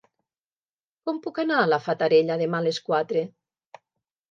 Com 1.09 1.19
puc 1.25 1.41
anar 1.43 1.59
a 1.65 1.69
la 1.75 1.79
Fatarella 1.89 2.39
demà 2.45 2.65
a 2.65 2.69
les 2.71 2.83
quatre? 2.91 3.25